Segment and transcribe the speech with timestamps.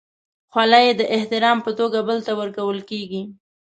[0.51, 3.21] خولۍ د احترام په توګه بل ته ورکول کېږي.